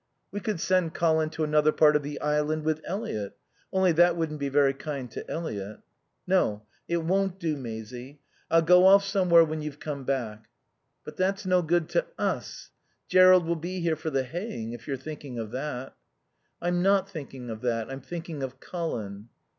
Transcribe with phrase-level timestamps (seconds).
[0.31, 3.37] "We could send Colin to another part of the island with Eliot.
[3.71, 5.81] Only that wouldn't be very kind to Eliot."
[6.25, 6.63] "No.
[6.87, 8.19] It won't do, Maisie.
[8.49, 10.47] I'll go off somewhere when you've come back."
[11.05, 12.71] "But that's no good to us.
[13.09, 15.95] Jerrold will be here for the haying, if you're thinking of that."
[16.63, 17.91] "I'm not thinking of that.
[17.91, 19.29] I'm thinking of Colin."